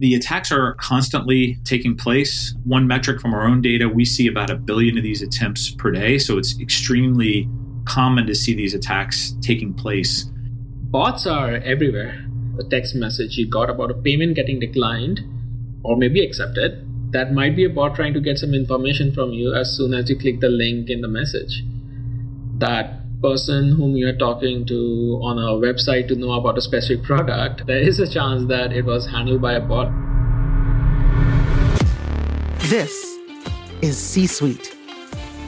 [0.00, 2.54] The attacks are constantly taking place.
[2.64, 5.92] One metric from our own data, we see about a billion of these attempts per
[5.92, 6.18] day.
[6.18, 7.48] So it's extremely
[7.84, 10.24] common to see these attacks taking place.
[10.90, 12.26] Bots are everywhere.
[12.56, 15.20] The text message you got about a payment getting declined
[15.84, 19.54] or maybe accepted, that might be a bot trying to get some information from you
[19.54, 21.62] as soon as you click the link in the message.
[22.58, 27.02] That person whom you are talking to on a website to know about a specific
[27.02, 29.88] product, there is a chance that it was handled by a bot.
[32.68, 32.92] This
[33.80, 34.76] is C Suite,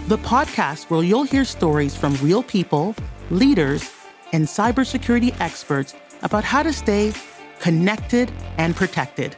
[0.08, 2.94] the podcast where you'll hear stories from real people,
[3.30, 3.92] leaders,
[4.32, 7.12] and cybersecurity experts about how to stay
[7.60, 9.36] connected and protected.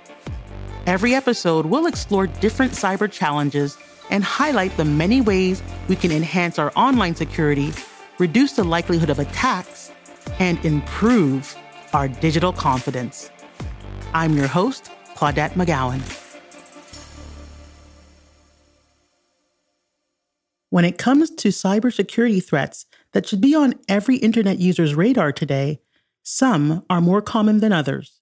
[0.86, 3.76] Every episode will explore different cyber challenges
[4.10, 7.72] and highlight the many ways we can enhance our online security
[8.18, 9.92] reduce the likelihood of attacks,
[10.38, 11.56] and improve
[11.92, 13.30] our digital confidence.
[14.12, 16.02] I'm your host, Claudette McGowan.
[20.70, 25.80] When it comes to cybersecurity threats that should be on every internet user's radar today,
[26.22, 28.20] some are more common than others.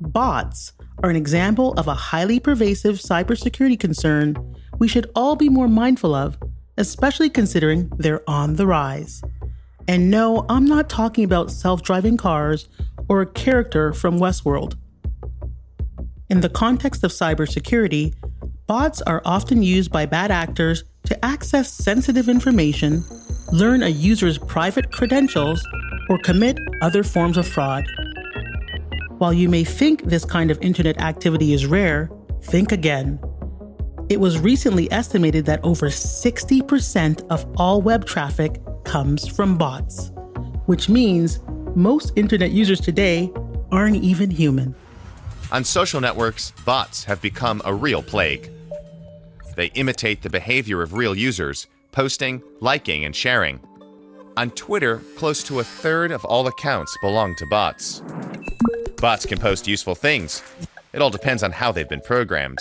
[0.00, 4.34] Bots are an example of a highly pervasive cybersecurity concern
[4.78, 6.36] we should all be more mindful of
[6.76, 9.22] especially considering they're on the rise.
[9.86, 12.68] And no, I'm not talking about self driving cars
[13.08, 14.76] or a character from Westworld.
[16.30, 18.14] In the context of cybersecurity,
[18.66, 23.04] bots are often used by bad actors to access sensitive information,
[23.52, 25.62] learn a user's private credentials,
[26.08, 27.84] or commit other forms of fraud.
[29.18, 32.10] While you may think this kind of internet activity is rare,
[32.42, 33.18] think again.
[34.10, 40.12] It was recently estimated that over 60% of all web traffic comes from bots,
[40.66, 41.40] which means
[41.74, 43.32] most internet users today
[43.72, 44.74] aren't even human.
[45.50, 48.50] On social networks, bots have become a real plague.
[49.56, 53.58] They imitate the behavior of real users, posting, liking, and sharing.
[54.36, 58.02] On Twitter, close to a third of all accounts belong to bots.
[59.00, 60.42] Bots can post useful things.
[60.92, 62.58] It all depends on how they've been programmed.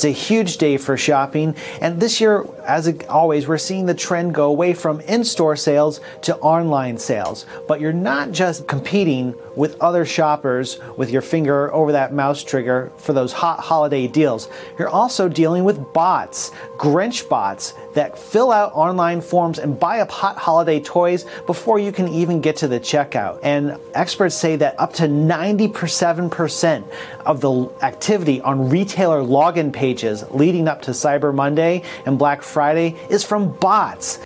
[0.00, 4.32] It's a huge day for shopping, and this year, as always, we're seeing the trend
[4.32, 7.44] go away from in store sales to online sales.
[7.68, 12.90] But you're not just competing with other shoppers with your finger over that mouse trigger
[12.96, 14.48] for those hot holiday deals.
[14.78, 20.10] You're also dealing with bots, Grinch bots that fill out online forms and buy up
[20.10, 23.38] hot holiday toys before you can even get to the checkout.
[23.42, 26.84] And experts say that up to 97%
[27.26, 32.96] of the activity on retailer login pages leading up to Cyber Monday and Black Friday
[33.10, 34.20] is from bots.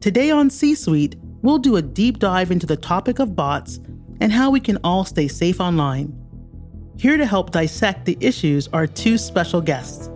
[0.00, 3.80] Today on C Suite, we'll do a deep dive into the topic of bots
[4.20, 6.14] and how we can all stay safe online.
[6.96, 10.10] Here to help dissect the issues are two special guests.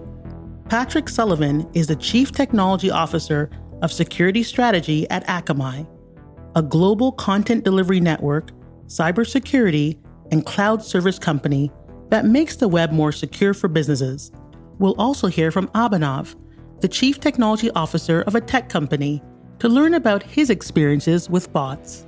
[0.70, 3.50] Patrick Sullivan is the Chief Technology Officer
[3.82, 5.84] of Security Strategy at Akamai,
[6.54, 8.52] a global content delivery network,
[8.86, 9.98] cybersecurity,
[10.30, 11.72] and cloud service company
[12.10, 14.30] that makes the web more secure for businesses.
[14.78, 16.36] We'll also hear from Abhinav,
[16.80, 19.20] the Chief Technology Officer of a tech company
[19.58, 22.06] to learn about his experiences with bots.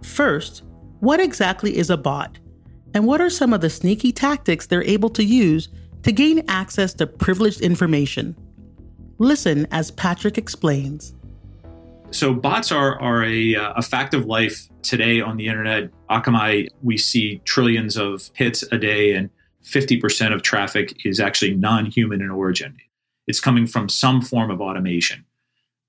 [0.00, 0.62] First,
[1.00, 2.38] what exactly is a bot?
[2.94, 5.68] And what are some of the sneaky tactics they're able to use
[6.02, 8.36] to gain access to privileged information?
[9.18, 11.14] Listen as Patrick explains.
[12.12, 15.90] So, bots are, are a, uh, a fact of life today on the internet.
[16.10, 19.30] Akamai, we see trillions of hits a day, and
[19.64, 22.76] 50% of traffic is actually non human in origin.
[23.28, 25.24] It's coming from some form of automation.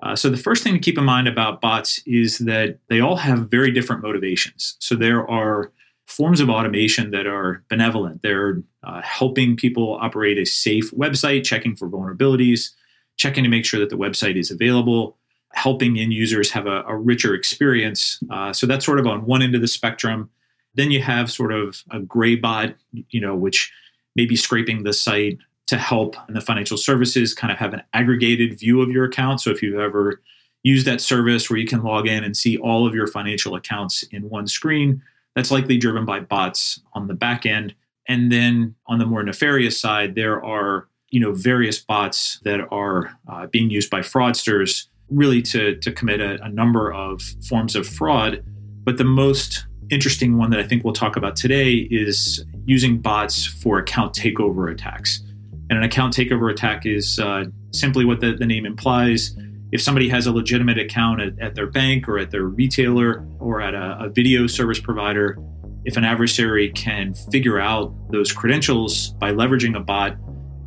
[0.04, 3.16] Uh, so the first thing to keep in mind about bots is that they all
[3.16, 4.76] have very different motivations.
[4.80, 5.72] So there are
[6.08, 8.22] forms of automation that are benevolent.
[8.22, 12.72] They're uh, helping people operate a safe website, checking for vulnerabilities,
[13.18, 15.18] checking to make sure that the website is available,
[15.54, 18.20] helping end users have a, a richer experience.
[18.30, 20.30] Uh, so that's sort of on one end of the spectrum.
[20.76, 22.76] Then you have sort of a gray bot,
[23.10, 23.72] you know, which
[24.16, 25.38] may be scraping the site
[25.68, 29.40] to help in the financial services kind of have an aggregated view of your account.
[29.40, 30.22] So if you've ever
[30.64, 34.04] used that service where you can log in and see all of your financial accounts
[34.12, 35.02] in one screen,
[35.36, 37.74] that's likely driven by bots on the back end.
[38.08, 43.12] And then on the more nefarious side, there are you know various bots that are
[43.28, 47.88] uh, being used by fraudsters really to, to commit a, a number of forms of
[47.88, 48.44] fraud.
[48.84, 53.46] But the most interesting one that I think we'll talk about today is using bots
[53.46, 55.22] for account takeover attacks.
[55.70, 59.36] And an account takeover attack is uh, simply what the, the, name implies.
[59.72, 63.62] If somebody has a legitimate account at, at, their bank or at their retailer or
[63.62, 65.38] at a, a video service provider,
[65.86, 70.18] if an adversary can figure out those credentials by leveraging a bot,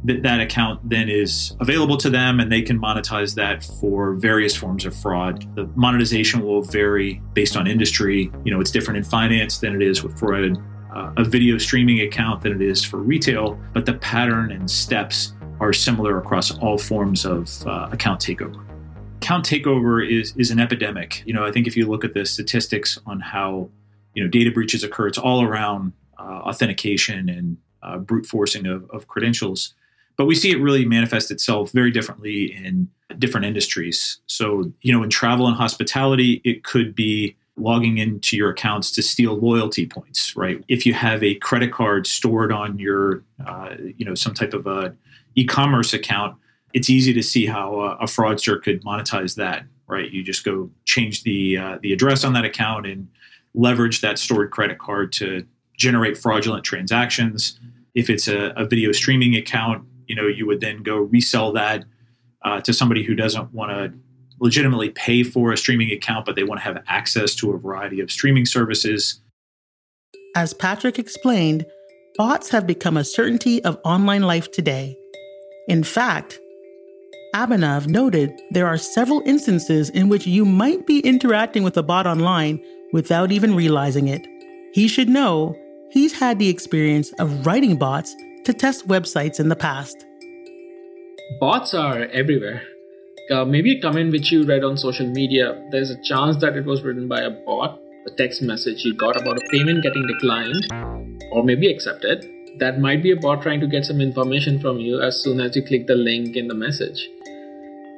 [0.04, 4.56] that, that account then is available to them and they can monetize that for various
[4.56, 5.54] forms of fraud.
[5.54, 8.30] The monetization will vary based on industry.
[8.44, 10.54] You know, it's different in finance than it is for a,
[11.16, 15.72] a video streaming account than it is for retail, but the pattern and steps are
[15.72, 18.64] similar across all forms of uh, account takeover.
[19.24, 21.22] Account takeover is, is an epidemic.
[21.26, 23.70] You know, I think if you look at the statistics on how,
[24.14, 28.88] you know, data breaches occur, it's all around uh, authentication and uh, brute forcing of,
[28.90, 29.74] of credentials
[30.16, 32.88] but we see it really manifest itself very differently in
[33.18, 34.20] different industries.
[34.26, 39.02] So, you know, in travel and hospitality, it could be logging into your accounts to
[39.02, 40.62] steal loyalty points, right?
[40.68, 44.66] If you have a credit card stored on your, uh, you know, some type of
[44.66, 44.94] a
[45.36, 46.36] e-commerce account,
[46.74, 50.10] it's easy to see how a, a fraudster could monetize that, right?
[50.10, 53.08] You just go change the uh, the address on that account and
[53.54, 55.46] leverage that stored credit card to
[55.78, 57.58] generate fraudulent transactions.
[57.94, 61.84] If it's a, a video streaming account, you know you would then go resell that
[62.42, 63.92] uh, to somebody who doesn't want to
[64.40, 68.00] legitimately pay for a streaming account but they want to have access to a variety
[68.00, 69.20] of streaming services
[70.34, 71.64] as patrick explained
[72.16, 74.96] bots have become a certainty of online life today
[75.68, 76.40] in fact
[77.34, 82.06] abhinav noted there are several instances in which you might be interacting with a bot
[82.06, 82.60] online
[82.92, 84.26] without even realizing it
[84.75, 85.56] he should know
[85.90, 90.04] he's had the experience of writing bots to test websites in the past.
[91.38, 92.60] Bots are everywhere.
[93.31, 96.64] Uh, maybe a comment which you read on social media, there's a chance that it
[96.64, 100.66] was written by a bot, a text message you got about a payment getting declined
[101.31, 102.28] or maybe accepted.
[102.58, 105.54] That might be a bot trying to get some information from you as soon as
[105.54, 107.08] you click the link in the message.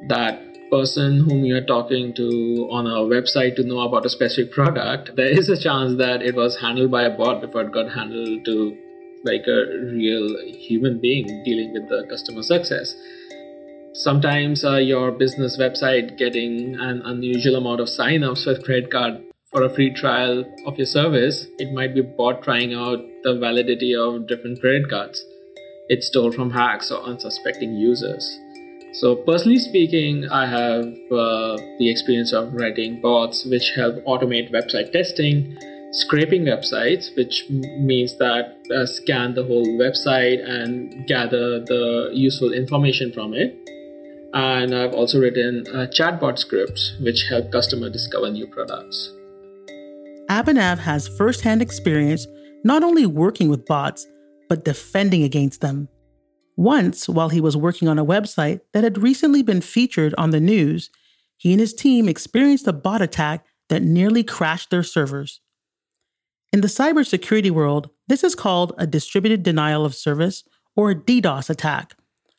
[0.09, 5.17] That person whom you're talking to on a website to know about a specific product,
[5.17, 8.45] there is a chance that it was handled by a bot before it got handled
[8.45, 8.77] to
[9.25, 12.95] like a real human being dealing with the customer success.
[13.95, 19.63] Sometimes uh, your business website getting an unusual amount of sign-ups with credit card for
[19.63, 24.27] a free trial of your service it might be bot trying out the validity of
[24.29, 25.25] different credit cards.
[25.89, 28.39] It's stole from hacks or unsuspecting users
[29.01, 34.93] so personally speaking i have uh, the experience of writing bots which help automate website
[34.93, 35.57] testing
[35.97, 43.13] scraping websites, which means that uh, scan the whole website and gather the useful information
[43.13, 43.57] from it.
[44.35, 49.13] And I've also written uh, chatbot scripts, which help customer discover new products.
[50.29, 52.27] Abhinav has firsthand experience
[52.65, 54.07] not only working with bots,
[54.49, 55.89] but defending against them.
[56.57, 60.41] Once, while he was working on a website that had recently been featured on the
[60.41, 60.91] news,
[61.37, 65.41] he and his team experienced a bot attack that nearly crashed their servers.
[66.53, 70.45] In the cybersecurity world, this is called a distributed denial of service
[70.75, 71.95] or a DDoS attack,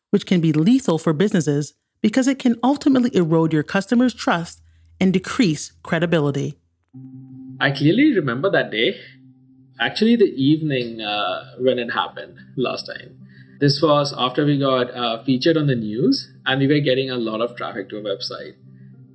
[0.10, 4.62] which can be lethal for businesses because it can ultimately erode your customers' trust
[5.00, 6.58] and decrease credibility.
[7.60, 9.00] I clearly remember that day.
[9.80, 13.27] Actually, the evening uh, when it happened last time.
[13.60, 17.16] This was after we got uh, featured on the news and we were getting a
[17.16, 18.54] lot of traffic to our website.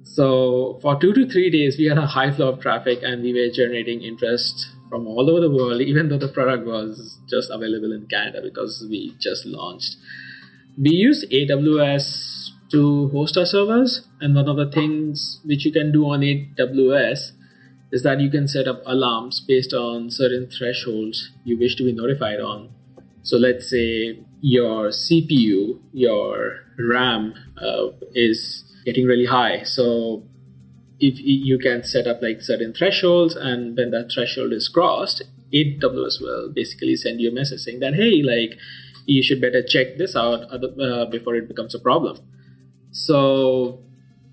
[0.05, 3.33] So, for two to three days, we had a high flow of traffic and we
[3.33, 7.93] were generating interest from all over the world, even though the product was just available
[7.93, 9.96] in Canada because we just launched.
[10.77, 15.93] We use AWS to host our servers, and one of the things which you can
[15.93, 17.32] do on AWS
[17.93, 21.93] is that you can set up alarms based on certain thresholds you wish to be
[21.93, 22.70] notified on.
[23.22, 29.63] So let's say your CPU, your RAM uh, is getting really high.
[29.63, 30.25] So
[30.99, 35.22] if you can set up like certain thresholds and when that threshold is crossed
[35.53, 38.56] aws will basically send you a message saying that hey like
[39.05, 42.17] you should better check this out uh, before it becomes a problem
[42.93, 43.81] so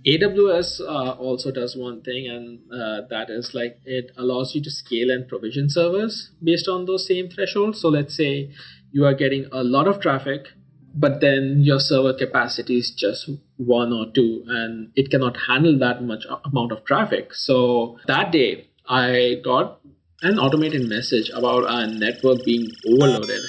[0.06, 4.70] aws uh, also does one thing and uh, that is like it allows you to
[4.70, 8.54] scale and provision servers based on those same thresholds so let's say
[8.92, 10.48] you are getting a lot of traffic
[10.94, 16.04] but then your server capacity is just one or two and it cannot handle that
[16.04, 17.34] much amount of traffic.
[17.34, 19.80] So that day i got
[20.24, 23.42] an automated message about our network being overloaded.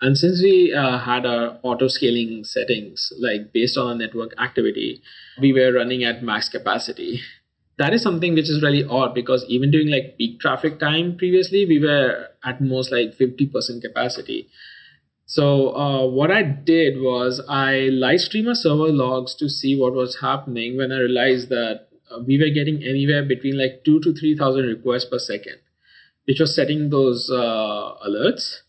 [0.00, 5.00] And since we uh, had our auto scaling settings like based on our network activity
[5.40, 7.20] we were running at max capacity
[7.78, 11.66] that is something which is really odd because even during like peak traffic time previously
[11.66, 14.48] we were at most like 50% capacity
[15.26, 19.94] so uh, what I did was I live stream a server logs to see what
[19.94, 24.12] was happening when I realized that uh, we were getting anywhere between like two to
[24.12, 25.56] three thousand requests per second,
[26.26, 28.61] which was setting those uh, alerts.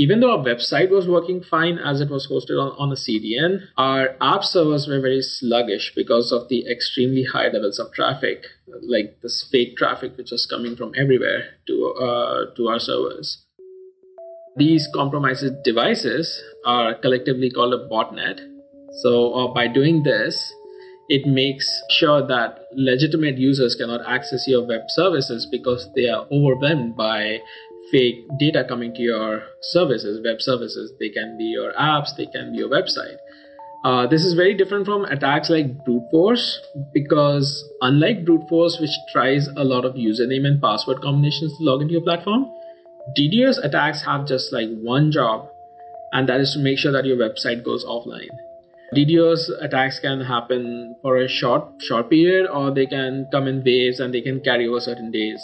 [0.00, 3.66] Even though our website was working fine as it was hosted on, on a CDN,
[3.76, 8.46] our app servers were very sluggish because of the extremely high levels of traffic,
[8.80, 13.44] like this fake traffic which was coming from everywhere to, uh, to our servers.
[14.56, 18.40] These compromised devices are collectively called a botnet.
[19.02, 20.54] So, uh, by doing this,
[21.10, 26.96] it makes sure that legitimate users cannot access your web services because they are overwhelmed
[26.96, 27.40] by
[27.90, 30.92] fake data coming to your services, web services.
[30.98, 33.16] They can be your apps, they can be your website.
[33.82, 36.60] Uh, this is very different from attacks like brute force
[36.92, 41.80] because, unlike brute force, which tries a lot of username and password combinations to log
[41.80, 42.44] into your platform,
[43.18, 45.48] DDoS attacks have just like one job,
[46.12, 48.28] and that is to make sure that your website goes offline.
[48.94, 54.00] DDoS attacks can happen for a short short period, or they can come in waves
[54.00, 55.40] and they can carry over certain days.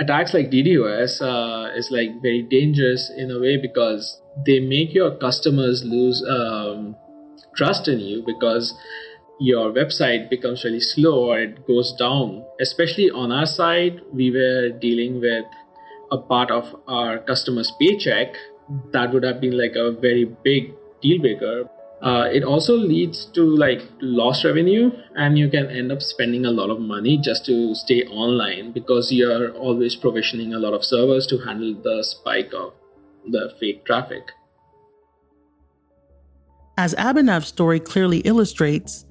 [0.00, 5.12] Attacks like DDoS uh, is like very dangerous in a way because they make your
[5.12, 6.96] customers lose um,
[7.56, 8.74] trust in you because
[9.38, 12.44] your website becomes really slow or it goes down.
[12.60, 15.44] Especially on our side, we were dealing with
[16.10, 18.34] a part of our customer's paycheck
[18.92, 21.68] that would have been like a very big deal breaker
[22.00, 26.50] uh, it also leads to like lost revenue and you can end up spending a
[26.50, 31.26] lot of money just to stay online because you're always provisioning a lot of servers
[31.26, 32.72] to handle the spike of
[33.26, 34.30] the fake traffic.
[36.76, 39.04] As abhinav's story clearly illustrates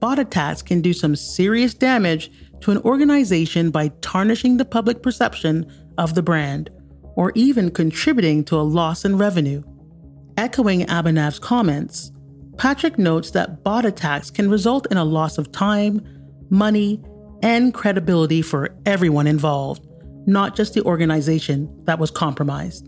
[0.00, 5.70] bot attacks can do some serious damage to an organization by tarnishing the public perception
[5.96, 6.70] of the brand
[7.14, 9.62] or even contributing to a loss in revenue.
[10.36, 12.10] Echoing abhinav's comments
[12.62, 16.00] Patrick notes that bot attacks can result in a loss of time,
[16.48, 17.02] money,
[17.42, 19.84] and credibility for everyone involved,
[20.28, 22.86] not just the organization that was compromised.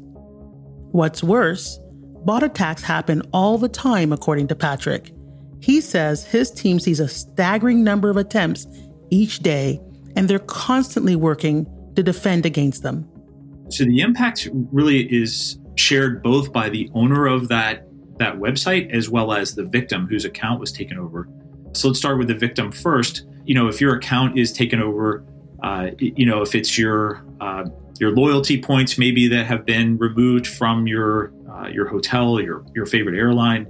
[0.92, 1.80] What's worse,
[2.24, 5.12] bot attacks happen all the time, according to Patrick.
[5.60, 8.68] He says his team sees a staggering number of attempts
[9.10, 9.80] each day,
[10.14, 11.66] and they're constantly working
[11.96, 13.10] to defend against them.
[13.70, 17.88] So the impact really is shared both by the owner of that
[18.18, 21.28] that website as well as the victim whose account was taken over.
[21.72, 23.26] So let's start with the victim first.
[23.44, 25.24] You know, if your account is taken over,
[25.62, 27.64] uh, you know, if it's your uh,
[27.98, 32.86] your loyalty points maybe that have been removed from your uh, your hotel, your your
[32.86, 33.66] favorite airline,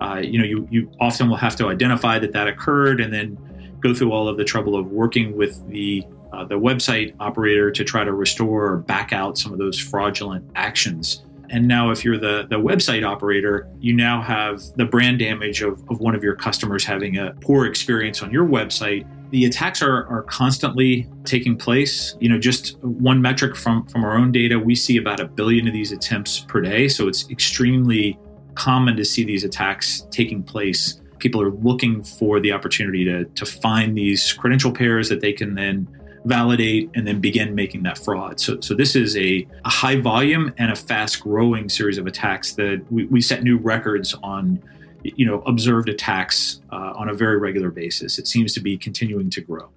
[0.00, 3.36] uh, you know, you you often will have to identify that that occurred and then
[3.80, 7.84] go through all of the trouble of working with the uh, the website operator to
[7.84, 11.24] try to restore or back out some of those fraudulent actions.
[11.50, 15.82] And now, if you're the, the website operator, you now have the brand damage of,
[15.88, 19.06] of one of your customers having a poor experience on your website.
[19.30, 22.16] The attacks are, are constantly taking place.
[22.20, 25.66] You know, just one metric from, from our own data, we see about a billion
[25.66, 26.88] of these attempts per day.
[26.88, 28.18] So it's extremely
[28.54, 31.00] common to see these attacks taking place.
[31.18, 35.54] People are looking for the opportunity to, to find these credential pairs that they can
[35.54, 35.88] then
[36.28, 38.38] validate, and then begin making that fraud.
[38.38, 42.52] So, so this is a, a high volume and a fast growing series of attacks
[42.52, 44.62] that we, we set new records on
[45.04, 48.18] you know observed attacks uh, on a very regular basis.
[48.18, 49.70] It seems to be continuing to grow.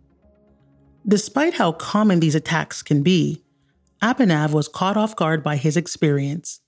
[1.07, 3.43] Despite how common these attacks can be,
[4.03, 6.59] Abhinav was caught off guard by his experience.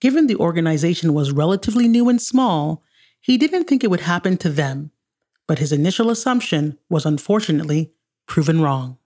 [0.00, 2.82] Given the organization was relatively new and small,
[3.20, 4.90] he didn't think it would happen to them,
[5.46, 7.93] but his initial assumption was unfortunately
[8.26, 8.98] proven wrong.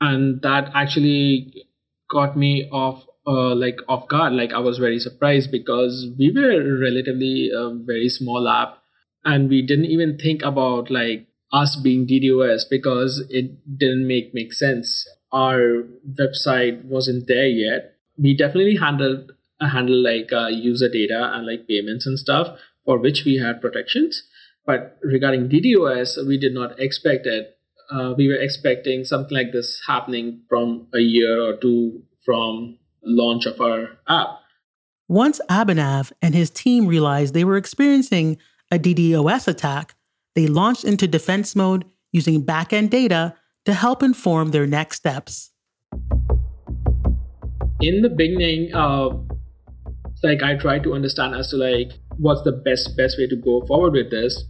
[0.00, 1.66] And that actually
[2.10, 4.32] got me off uh, like off guard.
[4.32, 8.78] Like I was very surprised because we were relatively a very small app,
[9.24, 14.52] and we didn't even think about like us being DDoS because it didn't make make
[14.52, 15.08] sense.
[15.32, 15.84] Our
[16.18, 17.94] website wasn't there yet.
[18.18, 22.98] We definitely handled uh, handle like uh, user data and like payments and stuff for
[22.98, 24.22] which we had protections.
[24.64, 27.55] But regarding DDoS, we did not expect it
[27.90, 33.46] uh, we were expecting something like this happening from a year or two from launch
[33.46, 34.40] of our app.
[35.08, 38.38] Once Abhinav and his team realized they were experiencing
[38.72, 39.94] a DDoS attack,
[40.34, 45.52] they launched into defense mode using backend data to help inform their next steps.
[47.80, 49.10] In the beginning, uh,
[50.22, 53.60] like I tried to understand as to like what's the best best way to go
[53.66, 54.44] forward with this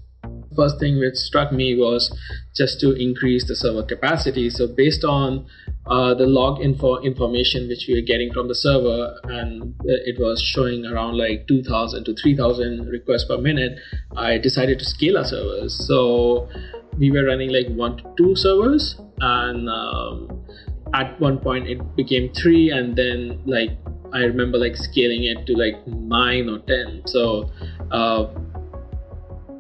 [0.57, 2.17] first thing which struck me was
[2.55, 4.51] just to increase the server capacity.
[4.51, 5.47] So based on
[5.87, 10.43] uh, the log info information which we were getting from the server, and it was
[10.43, 13.79] showing around like 2,000 to 3,000 requests per minute,
[14.17, 15.75] I decided to scale our servers.
[15.87, 16.49] So
[16.99, 20.45] we were running like one to two servers, and um,
[20.95, 23.71] at one point it became three, and then like
[24.13, 27.03] I remember like scaling it to like nine or ten.
[27.07, 27.51] So
[27.91, 28.27] uh,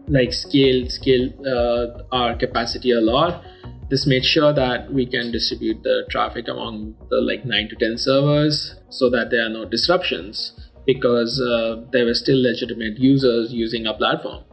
[0.08, 3.42] like scale scale uh, our capacity a lot.
[3.88, 7.96] This made sure that we can distribute the traffic among the like nine to ten
[7.96, 13.86] servers so that there are no disruptions because uh, there were still legitimate users using
[13.86, 14.44] our platform.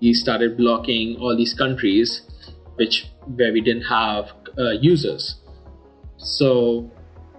[0.00, 2.22] We started blocking all these countries
[2.76, 3.06] which
[3.36, 5.36] where we didn't have uh, users.
[6.16, 6.90] So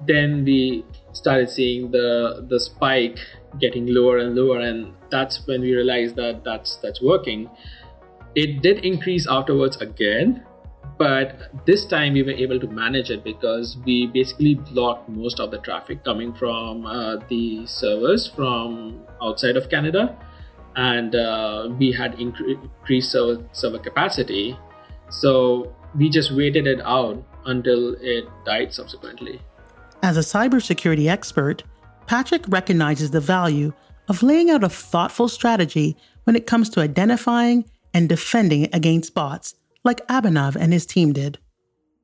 [0.05, 3.19] then we started seeing the the spike
[3.59, 7.49] getting lower and lower, and that's when we realized that that's that's working.
[8.35, 10.43] It did increase afterwards again,
[10.97, 15.51] but this time we were able to manage it because we basically blocked most of
[15.51, 20.17] the traffic coming from uh, the servers from outside of Canada,
[20.75, 24.57] and uh, we had incre- increased server, server capacity.
[25.09, 29.41] So we just waited it out until it died subsequently.
[30.01, 31.63] As a cybersecurity expert,
[32.07, 33.73] Patrick recognizes the value
[34.07, 35.95] of laying out a thoughtful strategy
[36.25, 41.37] when it comes to identifying and defending against bots, like Abhinav and his team did.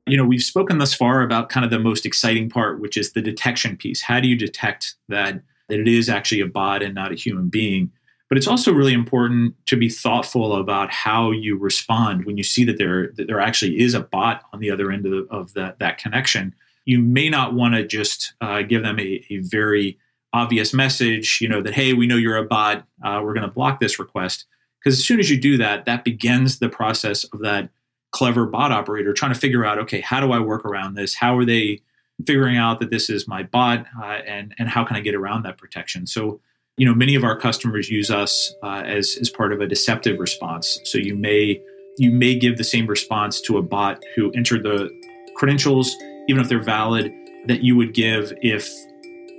[0.06, 3.12] You know, we've spoken thus far about kind of the most exciting part, which is
[3.12, 4.00] the detection piece.
[4.02, 7.48] How do you detect that that it is actually a bot and not a human
[7.48, 7.92] being?
[8.28, 12.64] But it's also really important to be thoughtful about how you respond when you see
[12.64, 15.52] that there that there actually is a bot on the other end of, the, of
[15.52, 16.54] the, that connection
[16.84, 19.98] you may not want to just uh, give them a, a, very
[20.32, 23.52] obvious message, you know, that, hey, we know you're a bot, uh, we're going to
[23.52, 24.46] block this request.
[24.78, 27.68] Because as soon as you do that, that begins the process of that
[28.12, 31.14] clever bot operator trying to figure out, okay, how do I work around this?
[31.14, 31.82] How are they
[32.26, 35.42] figuring out that this is my bot, uh, and and how can I get around
[35.44, 36.06] that protection?
[36.06, 36.40] So,
[36.76, 40.18] you know, many of our customers use us uh, as as part of a deceptive
[40.18, 40.80] response.
[40.84, 41.60] So you may
[41.98, 44.90] you may give the same response to a bot who entered the
[45.36, 45.94] credentials
[46.30, 47.12] even if they're valid,
[47.46, 48.70] that you would give if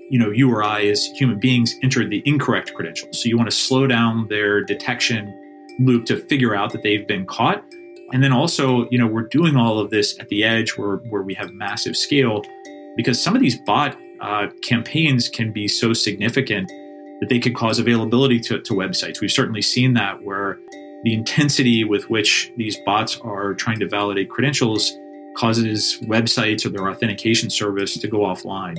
[0.10, 3.22] you know you or I as human beings entered the incorrect credentials.
[3.22, 5.34] So you want to slow down their detection
[5.80, 7.64] loop to figure out that they've been caught.
[8.14, 11.22] And then also, you know, we're doing all of this at the edge where where
[11.22, 12.44] we have massive scale
[12.98, 16.68] because some of these bot uh, campaigns can be so significant
[17.22, 19.22] that they could cause availability to, to websites.
[19.22, 20.60] We've certainly seen that where
[21.04, 24.92] the intensity with which these bots are trying to validate credentials
[25.37, 28.77] causes websites or their authentication service to go offline.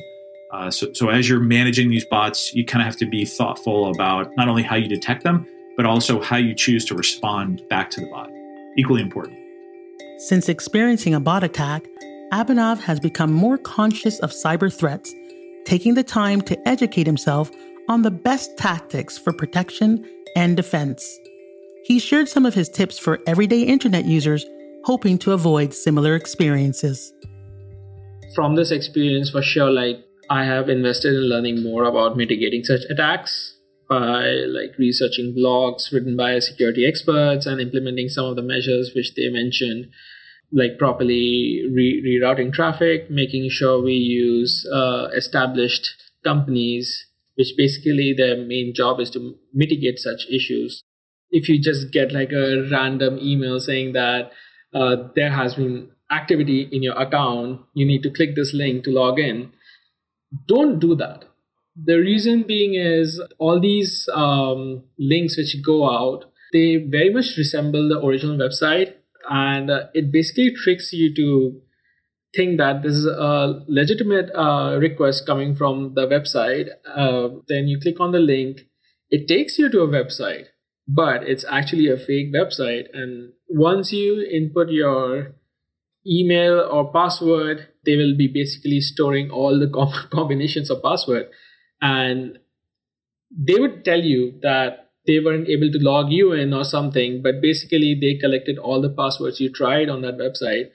[0.52, 3.90] Uh, so, so as you're managing these bots, you kind of have to be thoughtful
[3.90, 7.90] about not only how you detect them, but also how you choose to respond back
[7.90, 8.30] to the bot.
[8.76, 9.38] Equally important.
[10.18, 11.86] Since experiencing a bot attack,
[12.32, 15.12] Abhinav has become more conscious of cyber threats,
[15.64, 17.50] taking the time to educate himself
[17.88, 20.04] on the best tactics for protection
[20.36, 21.18] and defense.
[21.84, 24.46] He shared some of his tips for everyday internet users
[24.84, 27.12] hoping to avoid similar experiences.
[28.34, 32.82] From this experience, for sure, like I have invested in learning more about mitigating such
[32.88, 38.92] attacks by like researching blogs written by security experts and implementing some of the measures
[38.94, 39.86] which they mentioned
[40.50, 45.90] like properly re- rerouting traffic making sure we use uh, established
[46.24, 50.82] companies which basically their main job is to mitigate such issues
[51.30, 54.30] if you just get like a random email saying that
[54.74, 58.90] uh, there has been activity in your account, you need to click this link to
[58.90, 59.52] log in.
[60.46, 61.24] Don't do that.
[61.74, 67.88] The reason being is all these um, links which go out, they very much resemble
[67.88, 68.94] the original website,
[69.30, 71.62] and uh, it basically tricks you to
[72.36, 76.68] think that this is a legitimate uh, request coming from the website.
[76.86, 78.66] Uh, then you click on the link,
[79.10, 80.46] it takes you to a website
[80.94, 82.86] but it's actually a fake website.
[82.92, 85.34] And once you input your
[86.06, 89.68] email or password, they will be basically storing all the
[90.10, 91.28] combinations of password.
[91.80, 92.38] And
[93.30, 97.40] they would tell you that they weren't able to log you in or something, but
[97.40, 100.70] basically they collected all the passwords you tried on that website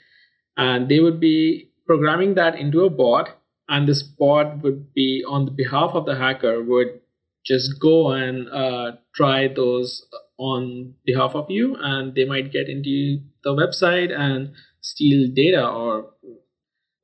[0.57, 3.29] and they would be programming that into a bot
[3.69, 6.99] and this bot would be on the behalf of the hacker would
[7.45, 10.05] just go and uh, try those
[10.37, 16.11] on behalf of you and they might get into the website and steal data or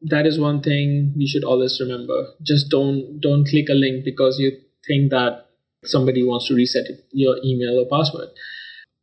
[0.03, 2.27] that is one thing we should always remember.
[2.41, 4.51] Just don't don't click a link because you
[4.85, 5.45] think that
[5.85, 8.29] somebody wants to reset your email or password.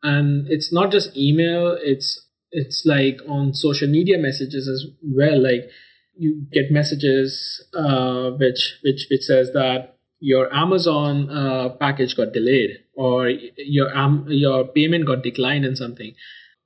[0.02, 5.42] And it's not just email it's it's like on social media messages as well.
[5.42, 5.70] Like
[6.16, 12.78] you get messages uh, which which which says that your Amazon uh, package got delayed
[12.94, 16.14] or your um, your payment got declined in something.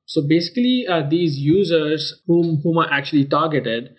[0.06, 3.94] So basically, uh, these users whom whom are actually targeted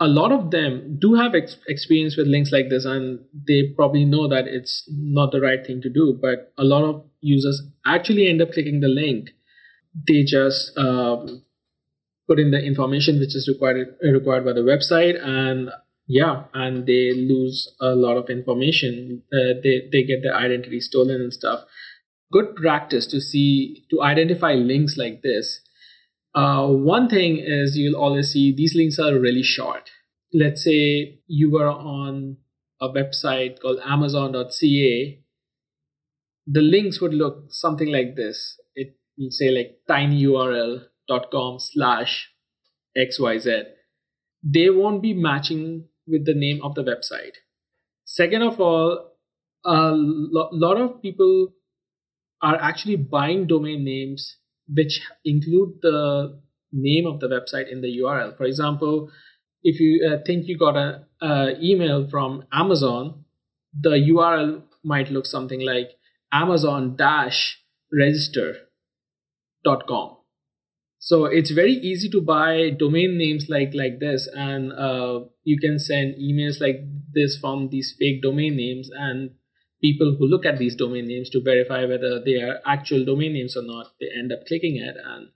[0.00, 4.04] a lot of them do have ex- experience with links like this and they probably
[4.04, 8.26] know that it's not the right thing to do but a lot of users actually
[8.26, 9.30] end up clicking the link
[10.08, 11.42] they just um,
[12.26, 15.70] put in the information which is required required by the website and
[16.18, 19.22] yeah and they lose a lot of information.
[19.32, 21.60] Uh, they they get their identity stolen and stuff.
[22.32, 25.60] Good practice to see to identify links like this.
[26.34, 29.90] Uh, one thing is you'll always see these links are really short.
[30.32, 32.36] Let's say you were on
[32.80, 35.16] a website called amazon.ca
[36.46, 38.58] the links would look something like this.
[38.74, 42.30] It will say like tinyurl.com slash
[42.98, 43.64] xyz
[44.42, 47.36] they won't be matching with the name of the website.
[48.04, 49.10] Second of all
[49.64, 51.52] a lo- lot of people
[52.42, 54.36] are actually buying domain names
[54.68, 56.40] which include the
[56.72, 59.10] name of the website in the url for example
[59.62, 61.04] if you uh, think you got an
[61.62, 63.24] email from amazon
[63.78, 65.90] the url might look something like
[66.32, 67.58] amazon dash
[67.92, 68.60] register.com
[71.02, 75.78] so it's very easy to buy domain names like like this and uh, you can
[75.78, 76.80] send emails like
[77.12, 79.30] this from these fake domain names and
[79.80, 83.56] people who look at these domain names to verify whether they are actual domain names
[83.56, 85.28] or not they end up clicking it and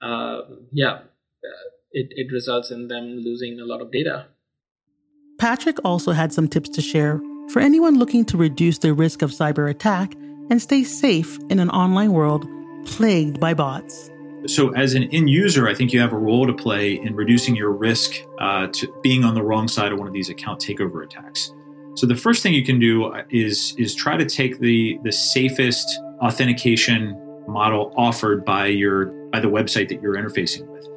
[0.00, 0.40] uh,
[0.72, 4.26] yeah uh, it, it results in them losing a lot of data
[5.38, 7.20] Patrick also had some tips to share
[7.50, 10.14] for anyone looking to reduce the risk of cyber attack
[10.48, 12.46] and stay safe in an online world
[12.86, 14.11] plagued by bots.
[14.46, 17.54] So, as an end user, I think you have a role to play in reducing
[17.54, 21.04] your risk uh, to being on the wrong side of one of these account takeover
[21.04, 21.52] attacks.
[21.94, 25.12] So, the first thing you can do uh, is is try to take the the
[25.12, 25.86] safest
[26.20, 30.88] authentication model offered by your by the website that you're interfacing with,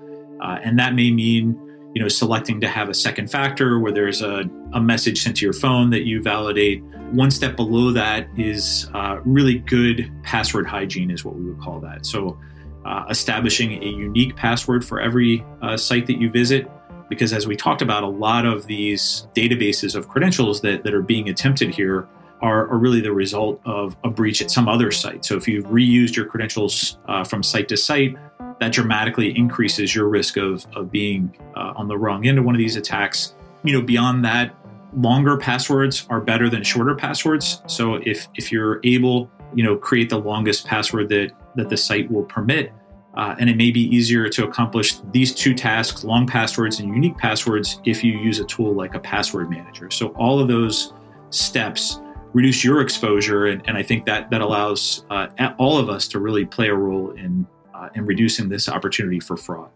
[0.41, 1.60] uh, and that may mean
[1.93, 5.45] you know selecting to have a second factor where there's a, a message sent to
[5.45, 6.84] your phone that you validate.
[7.12, 11.79] One step below that is uh, really good password hygiene is what we would call
[11.81, 12.08] that.
[12.08, 12.38] So
[12.86, 16.69] uh, establishing a unique password for every uh, site that you visit
[17.10, 21.04] because as we talked about a lot of these databases of credentials that, that are
[21.04, 22.08] being attempted here
[22.41, 25.65] are, are really the result of a breach at some other site so if you've
[25.65, 28.15] reused your credentials uh, from site to site
[28.60, 32.56] that dramatically increases your risk of, of being uh, on the wrong end of one
[32.56, 33.36] of these attacks.
[33.63, 34.56] You know, beyond that,
[34.95, 37.62] longer passwords are better than shorter passwords.
[37.67, 42.10] So if if you're able, you know, create the longest password that that the site
[42.12, 42.74] will permit,
[43.15, 47.18] uh, and it may be easier to accomplish these two tasks, long passwords and unique
[47.18, 49.89] passwords, if you use a tool like a password manager.
[49.89, 50.94] So all of those
[51.30, 52.00] steps
[52.34, 56.20] reduce your exposure, and, and I think that that allows uh, all of us to
[56.20, 59.70] really play a role in uh, in reducing this opportunity for fraud.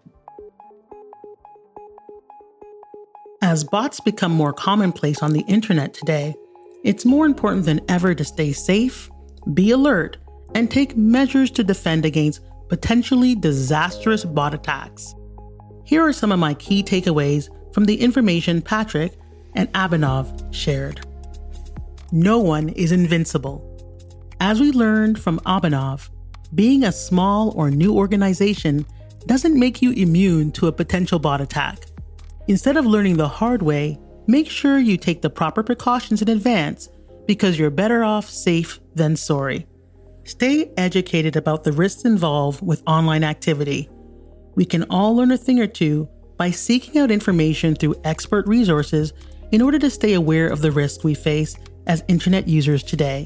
[3.42, 6.36] As bots become more commonplace on the internet today,
[6.84, 9.10] it's more important than ever to stay safe,
[9.54, 10.18] be alert,
[10.56, 15.16] and take measures to defend against potentially disastrous bot attacks.
[15.84, 19.18] Here are some of my key takeaways from the information Patrick
[19.56, 21.06] and Abhinav shared.
[22.12, 23.66] No one is invincible.
[24.40, 26.10] As we learned from Abhinav,
[26.56, 28.86] being a small or new organization
[29.26, 31.80] doesn't make you immune to a potential bot attack.
[32.48, 36.90] Instead of learning the hard way, make sure you take the proper precautions in advance
[37.28, 39.68] because you're better off safe than sorry.
[40.30, 43.90] Stay educated about the risks involved with online activity.
[44.54, 49.12] We can all learn a thing or two by seeking out information through expert resources
[49.52, 51.56] in order to stay aware of the risks we face
[51.88, 53.26] as internet users today.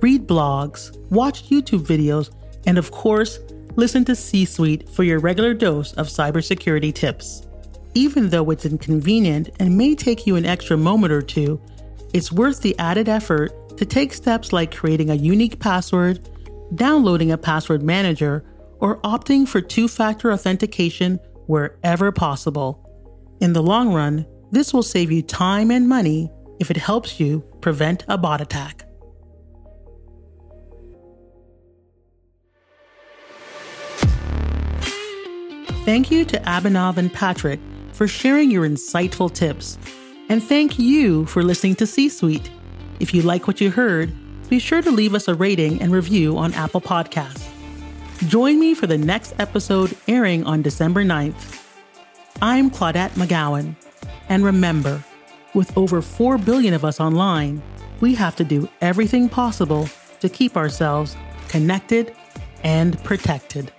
[0.00, 2.30] Read blogs, watch YouTube videos,
[2.66, 3.40] and of course,
[3.76, 7.46] listen to C Suite for your regular dose of cybersecurity tips.
[7.92, 11.60] Even though it's inconvenient and may take you an extra moment or two,
[12.14, 16.26] it's worth the added effort to take steps like creating a unique password,
[16.74, 18.44] downloading a password manager,
[18.80, 22.84] or opting for two factor authentication wherever possible.
[23.40, 27.40] In the long run, this will save you time and money if it helps you
[27.60, 28.84] prevent a bot attack.
[35.84, 37.60] Thank you to Abhinav and Patrick
[37.92, 39.78] for sharing your insightful tips.
[40.28, 42.50] And thank you for listening to C Suite.
[43.00, 44.12] If you like what you heard,
[44.48, 47.46] be sure to leave us a rating and review on Apple Podcasts.
[48.28, 51.62] Join me for the next episode airing on December 9th.
[52.40, 53.76] I'm Claudette McGowan.
[54.28, 55.04] And remember,
[55.54, 57.62] with over 4 billion of us online,
[58.00, 59.88] we have to do everything possible
[60.20, 61.16] to keep ourselves
[61.48, 62.14] connected
[62.64, 63.72] and protected.